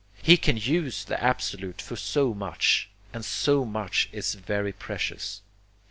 [0.23, 5.41] He can use the Absolute for so much, and so much is very precious.